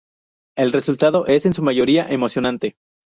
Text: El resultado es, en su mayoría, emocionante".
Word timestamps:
El 0.57 0.71
resultado 0.71 1.27
es, 1.27 1.45
en 1.45 1.53
su 1.53 1.61
mayoría, 1.61 2.07
emocionante". 2.11 2.75